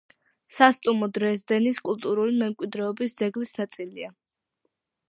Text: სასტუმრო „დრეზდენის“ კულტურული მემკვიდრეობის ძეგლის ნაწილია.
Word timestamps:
სასტუმრო 0.55 1.09
„დრეზდენის“ 1.17 1.81
კულტურული 1.89 2.35
მემკვიდრეობის 2.41 3.17
ძეგლის 3.21 3.57
ნაწილია. 3.63 4.15